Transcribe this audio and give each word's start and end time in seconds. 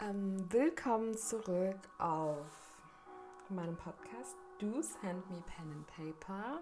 Ähm, 0.00 0.46
willkommen 0.52 1.16
zurück 1.16 1.76
auf 1.98 2.46
meinem 3.48 3.76
Podcast 3.76 4.36
Do's 4.60 4.96
Hand 5.02 5.28
Me 5.28 5.42
Pen 5.42 5.72
and 5.72 5.86
Paper. 5.88 6.60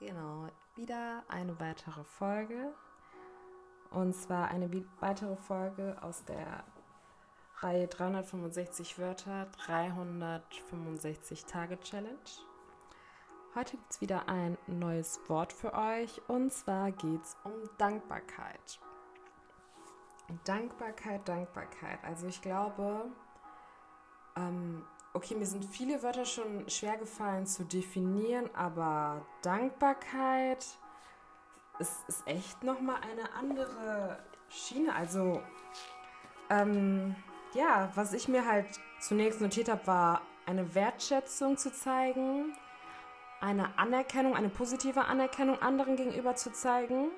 Genau, 0.00 0.48
wieder 0.74 1.22
eine 1.28 1.60
weitere 1.60 2.02
Folge. 2.02 2.74
Und 3.92 4.16
zwar 4.16 4.48
eine 4.48 4.68
weitere 4.98 5.36
Folge 5.36 5.96
aus 6.00 6.24
der 6.24 6.64
Reihe 7.58 7.86
365 7.86 8.98
Wörter, 8.98 9.46
365 9.64 11.44
Tage 11.44 11.78
Challenge. 11.78 12.18
Heute 13.54 13.76
gibt 13.76 13.92
es 13.92 14.00
wieder 14.00 14.28
ein 14.28 14.58
neues 14.66 15.20
Wort 15.28 15.52
für 15.52 15.72
euch 15.72 16.20
und 16.26 16.52
zwar 16.52 16.90
geht 16.90 17.22
es 17.22 17.36
um 17.44 17.52
Dankbarkeit. 17.78 18.80
Dankbarkeit, 20.44 21.26
Dankbarkeit. 21.28 21.98
Also 22.02 22.26
ich 22.26 22.42
glaube, 22.42 23.06
ähm, 24.36 24.84
okay, 25.12 25.34
mir 25.34 25.46
sind 25.46 25.64
viele 25.64 26.02
Wörter 26.02 26.24
schon 26.24 26.68
schwer 26.68 26.96
gefallen 26.96 27.46
zu 27.46 27.64
definieren, 27.64 28.50
aber 28.54 29.24
Dankbarkeit 29.42 30.64
ist, 31.78 32.08
ist 32.08 32.26
echt 32.26 32.62
nochmal 32.64 33.00
eine 33.02 33.32
andere 33.34 34.18
Schiene. 34.48 34.94
Also, 34.94 35.42
ähm, 36.50 37.14
ja, 37.54 37.90
was 37.94 38.12
ich 38.12 38.28
mir 38.28 38.46
halt 38.46 38.66
zunächst 39.00 39.40
notiert 39.40 39.68
habe, 39.68 39.86
war 39.86 40.22
eine 40.46 40.74
Wertschätzung 40.74 41.56
zu 41.56 41.72
zeigen, 41.72 42.56
eine 43.40 43.78
Anerkennung, 43.78 44.34
eine 44.34 44.48
positive 44.48 45.04
Anerkennung 45.04 45.60
anderen 45.60 45.96
gegenüber 45.96 46.34
zu 46.34 46.52
zeigen 46.52 47.10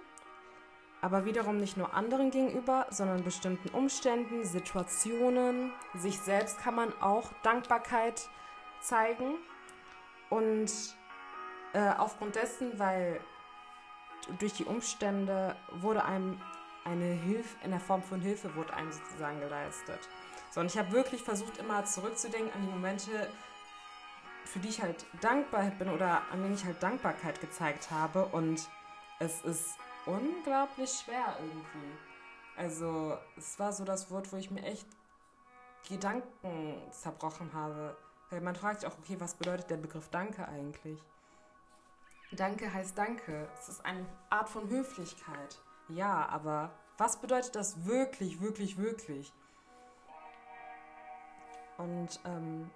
aber 1.01 1.25
wiederum 1.25 1.59
nicht 1.59 1.77
nur 1.77 1.95
anderen 1.95 2.31
gegenüber, 2.31 2.87
sondern 2.91 3.23
bestimmten 3.23 3.69
Umständen, 3.71 4.45
Situationen. 4.45 5.73
Sich 5.95 6.19
selbst 6.21 6.59
kann 6.59 6.75
man 6.75 6.93
auch 7.01 7.33
Dankbarkeit 7.43 8.29
zeigen. 8.81 9.35
Und 10.29 10.71
äh, 11.73 11.91
aufgrund 11.97 12.35
dessen, 12.35 12.79
weil 12.79 13.21
durch 14.39 14.55
die 14.55 14.65
Umstände 14.65 15.57
wurde 15.73 16.05
einem 16.05 16.41
eine 16.85 17.05
Hilfe, 17.05 17.57
in 17.65 17.71
der 17.71 17.81
Form 17.81 18.03
von 18.03 18.21
Hilfe 18.21 18.55
wurde 18.57 18.75
einem 18.75 18.91
sozusagen 18.91 19.41
geleistet. 19.41 20.01
So, 20.51 20.61
und 20.61 20.67
ich 20.67 20.79
habe 20.79 20.93
wirklich 20.93 21.23
versucht, 21.23 21.59
immer 21.59 21.85
zurückzudenken 21.85 22.53
an 22.55 22.63
die 22.63 22.73
Momente, 22.73 23.31
für 24.45 24.59
die 24.59 24.69
ich 24.69 24.83
halt 24.83 25.05
dankbar 25.21 25.71
bin 25.79 25.91
oder 25.91 26.23
an 26.33 26.43
denen 26.43 26.55
ich 26.55 26.65
halt 26.65 26.83
Dankbarkeit 26.83 27.41
gezeigt 27.41 27.91
habe. 27.91 28.25
Und 28.27 28.69
es 29.19 29.43
ist 29.43 29.77
unglaublich 30.09 30.91
schwer 30.91 31.37
irgendwie. 31.39 31.99
Also 32.57 33.17
es 33.37 33.59
war 33.59 33.73
so 33.73 33.85
das 33.85 34.11
Wort, 34.11 34.33
wo 34.33 34.37
ich 34.37 34.51
mir 34.51 34.63
echt 34.63 34.87
Gedanken 35.89 36.81
zerbrochen 36.91 37.53
habe. 37.53 37.97
Weil 38.31 38.41
man 38.41 38.57
fragt 38.57 38.81
sich 38.81 38.91
auch, 38.91 38.99
okay, 38.99 39.17
was 39.21 39.35
bedeutet 39.35 39.71
der 39.71 39.77
Begriff 39.77 40.09
Danke 40.11 40.47
eigentlich? 40.49 41.01
Danke 42.33 42.73
heißt 42.73 42.97
Danke. 42.99 43.49
Es 43.59 43.69
ist 43.69 43.85
eine 43.87 44.05
Art 44.29 44.49
von 44.49 44.69
Höflichkeit. 44.69 45.59
Ja, 45.89 46.27
aber 46.29 46.73
was 46.99 47.21
bedeutet 47.21 47.55
das 47.55 47.87
wirklich, 47.87 48.41
wirklich, 48.41 48.77
wirklich? 48.77 49.33
Und 51.79 52.21
ähm, 52.25 52.71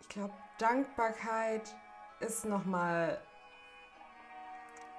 ich 0.00 0.08
glaube, 0.08 0.34
Dankbarkeit 0.58 1.74
ist 2.20 2.44
nochmal 2.44 3.22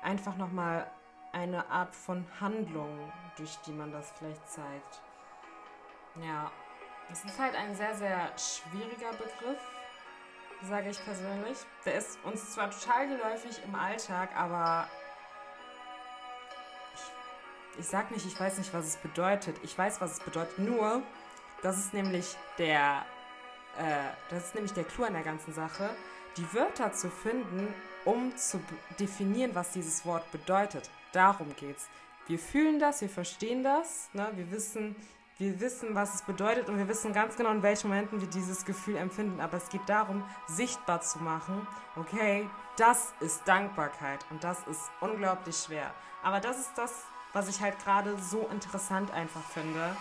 einfach 0.02 0.38
nochmal 0.38 0.90
eine 1.38 1.70
Art 1.70 1.96
von 1.96 2.26
Handlung, 2.40 3.12
durch 3.38 3.58
die 3.66 3.72
man 3.72 3.92
das 3.92 4.12
vielleicht 4.18 4.48
zeigt. 4.50 5.02
Ja, 6.16 6.52
es 7.12 7.24
ist 7.24 7.40
halt 7.40 7.56
ein 7.56 7.76
sehr, 7.76 7.96
sehr 7.96 8.32
schwieriger 8.38 9.12
Begriff, 9.12 9.60
sage 10.64 10.90
ich 10.90 11.04
persönlich. 11.06 11.58
Der 11.86 11.96
ist 11.96 12.18
uns 12.24 12.54
zwar 12.54 12.72
total 12.72 13.08
geläufig 13.08 13.62
im 13.64 13.76
Alltag, 13.76 14.36
aber 14.36 14.88
ich, 16.96 17.80
ich 17.82 17.88
sag 17.88 18.10
nicht, 18.10 18.26
ich 18.26 18.40
weiß 18.40 18.58
nicht, 18.58 18.74
was 18.74 18.86
es 18.86 18.98
bedeutet. 18.98 19.58
Ich 19.64 19.78
weiß, 19.78 20.02
was 20.02 20.14
es 20.14 20.20
bedeutet. 20.20 20.58
Nur, 20.58 21.04
das 21.62 21.78
ist 21.78 21.94
nämlich 21.94 22.36
der, 22.58 23.06
äh, 23.78 24.10
das 24.32 24.46
ist 24.46 24.56
nämlich 24.56 24.74
der 24.74 24.86
Clou 24.86 25.04
an 25.04 25.14
der 25.14 25.24
ganzen 25.24 25.54
Sache, 25.54 25.90
die 26.36 26.52
Wörter 26.54 26.92
zu 26.94 27.12
finden, 27.12 27.74
um 28.06 28.36
zu 28.36 28.60
definieren, 29.00 29.54
was 29.54 29.72
dieses 29.72 30.04
Wort 30.06 30.32
bedeutet. 30.32 30.90
Darum 31.12 31.56
geht's. 31.56 31.88
Wir 32.28 32.40
fühlen 32.40 32.80
das, 32.80 33.02
wir 33.02 33.10
verstehen 33.10 33.64
das, 33.64 34.10
ne? 34.14 34.30
wir, 34.36 34.52
wissen, 34.52 34.96
wir 35.38 35.60
wissen, 35.62 35.96
was 35.96 36.16
es 36.16 36.22
bedeutet 36.24 36.68
und 36.68 36.78
wir 36.78 36.88
wissen 36.88 37.14
ganz 37.14 37.38
genau, 37.38 37.52
in 37.52 37.64
welchen 37.64 37.90
Momenten 37.90 38.20
wir 38.20 38.28
dieses 38.28 38.66
Gefühl 38.66 38.98
empfinden. 38.98 39.40
Aber 39.40 39.58
es 39.58 39.70
geht 39.70 39.88
darum, 39.88 40.24
sichtbar 40.48 41.02
zu 41.02 41.20
machen, 41.20 41.66
okay, 41.96 42.50
das 42.76 43.14
ist 43.22 43.48
Dankbarkeit 43.48 44.26
und 44.30 44.44
das 44.44 44.60
ist 44.68 44.92
unglaublich 45.00 45.56
schwer. 45.56 45.94
Aber 46.22 46.42
das 46.42 46.60
ist 46.60 46.72
das, 46.76 46.92
was 47.34 47.48
ich 47.48 47.62
halt 47.62 47.80
gerade 47.80 48.18
so 48.20 48.48
interessant 48.52 49.12
einfach 49.12 49.44
finde 49.44 49.96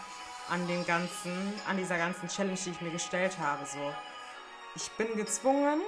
an 0.49 0.67
dem 0.69 0.85
ganzen, 0.87 1.53
an 1.69 1.77
dieser 1.77 1.99
ganzen 1.99 2.29
Challenge, 2.29 2.59
die 2.65 2.71
ich 2.71 2.81
mir 2.81 2.91
gestellt 2.91 3.39
habe. 3.39 3.67
So, 3.67 3.93
ich 4.75 4.91
bin 4.93 5.17
gezwungen, 5.17 5.81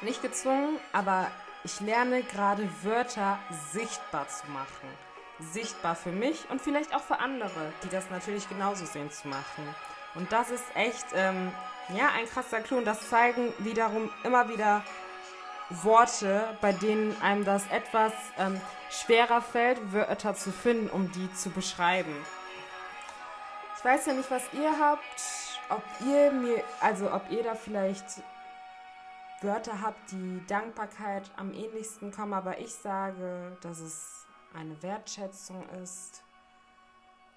nicht 0.00 0.22
gezwungen, 0.22 0.78
aber 0.92 1.30
ich 1.64 1.80
lerne 1.80 2.22
gerade 2.22 2.68
Wörter 2.82 3.38
sichtbar 3.72 4.28
zu 4.28 4.46
machen. 4.50 4.88
Sichtbar 5.52 5.96
für 5.96 6.12
mich 6.12 6.48
und 6.50 6.60
vielleicht 6.60 6.94
auch 6.94 7.02
für 7.02 7.18
andere, 7.18 7.72
die 7.82 7.88
das 7.88 8.10
natürlich 8.10 8.48
genauso 8.48 8.84
sehen 8.86 9.10
zu 9.10 9.28
machen. 9.28 9.74
Und 10.14 10.30
das 10.30 10.50
ist 10.50 10.64
echt, 10.74 11.06
ähm, 11.14 11.50
ja, 11.88 12.10
ein 12.16 12.26
krasser 12.26 12.60
Clou. 12.60 12.78
Und 12.78 12.84
das 12.84 13.08
zeigen 13.08 13.52
wiederum 13.58 14.10
immer 14.22 14.48
wieder 14.48 14.84
Worte, 15.70 16.56
bei 16.60 16.72
denen 16.72 17.20
einem 17.20 17.44
das 17.44 17.66
etwas 17.68 18.12
ähm, 18.38 18.60
schwerer 18.90 19.40
fällt, 19.40 19.92
Wörter 19.92 20.34
zu 20.34 20.52
finden, 20.52 20.88
um 20.88 21.10
die 21.10 21.32
zu 21.32 21.50
beschreiben. 21.50 22.14
Ich 23.76 23.84
weiß 23.84 24.06
ja 24.06 24.12
nicht, 24.12 24.30
was 24.30 24.44
ihr 24.52 24.78
habt, 24.78 25.20
ob 25.68 25.82
ihr 26.06 26.30
mir, 26.30 26.62
also 26.80 27.12
ob 27.12 27.30
ihr 27.30 27.42
da 27.42 27.54
vielleicht 27.54 28.04
Wörter 29.40 29.80
habe, 29.80 29.96
die 30.10 30.44
Dankbarkeit 30.46 31.30
am 31.36 31.52
ähnlichsten 31.52 32.10
kommen, 32.10 32.32
aber 32.32 32.58
ich 32.58 32.72
sage, 32.72 33.56
dass 33.60 33.80
es 33.80 34.26
eine 34.54 34.80
Wertschätzung 34.82 35.68
ist, 35.82 36.22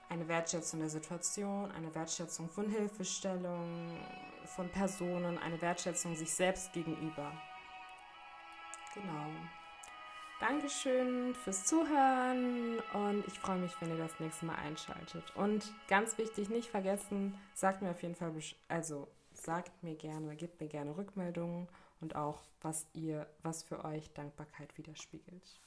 eine 0.10 0.28
Wertschätzung 0.28 0.80
der 0.80 0.90
Situation, 0.90 1.72
eine 1.72 1.94
Wertschätzung 1.94 2.50
von 2.50 2.70
Hilfestellung, 2.70 3.98
von 4.46 4.70
Personen, 4.70 5.38
eine 5.38 5.62
Wertschätzung 5.62 6.16
sich 6.16 6.34
selbst 6.34 6.72
gegenüber. 6.74 7.32
Genau. 8.94 9.30
Dankeschön 10.40 11.34
fürs 11.34 11.66
Zuhören 11.66 12.80
und 12.94 13.28
ich 13.28 13.40
freue 13.40 13.58
mich, 13.58 13.72
wenn 13.82 13.90
ihr 13.90 13.98
das 13.98 14.20
nächste 14.20 14.46
Mal 14.46 14.56
einschaltet. 14.56 15.36
Und 15.36 15.74
ganz 15.88 16.18
wichtig, 16.20 16.50
nicht 16.50 16.70
vergessen, 16.70 17.38
sagt 17.56 17.82
mir 17.82 17.90
auf 17.90 18.02
jeden 18.04 18.16
Fall, 18.16 18.32
also 18.68 19.08
sagt 19.42 19.84
mir 19.84 19.96
gerne, 19.96 20.36
gebt 20.36 20.60
mir 20.60 20.68
gerne 20.68 20.96
Rückmeldungen 20.96 21.68
und 22.02 22.16
auch, 22.16 22.42
was 22.62 22.88
ihr, 22.94 23.28
was 23.44 23.64
für 23.64 23.84
euch 23.86 24.12
Dankbarkeit 24.14 24.78
widerspiegelt. 24.78 25.60